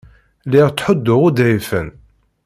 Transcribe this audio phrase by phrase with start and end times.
[0.45, 1.87] Lliɣ ttḥudduɣ uḍɛifen.